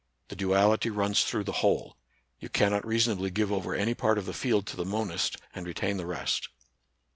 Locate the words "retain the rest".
5.63-6.49